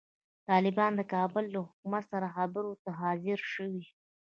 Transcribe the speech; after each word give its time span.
طالبان 0.49 0.91
د 0.97 1.01
کابل 1.13 1.45
له 1.53 1.59
حکومت 1.67 2.03
سره 2.11 2.27
خبرو 2.35 2.73
ته 2.83 2.89
حاضر 3.01 3.39
شوي. 3.53 3.83